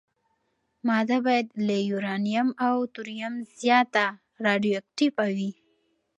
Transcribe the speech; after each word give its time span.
ماده 0.87 1.17
باید 1.25 1.47
له 1.67 1.77
یورانیم 1.89 2.47
او 2.67 2.75
توریم 2.93 3.33
زیاته 3.59 4.05
راډیواکټیفه 4.45 5.25
وي. 5.35 5.51